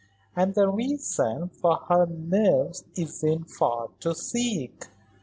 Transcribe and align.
And 0.35 0.55
the 0.55 0.67
reason 0.67 1.49
for 1.49 1.77
her 1.87 2.07
nerves 2.07 2.85
isn't 2.95 3.51
far 3.51 3.89
to 3.99 4.15
seek. 4.15 4.85